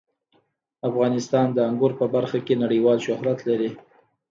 [0.89, 3.71] افغانستان د انګور په برخه کې نړیوال شهرت لري.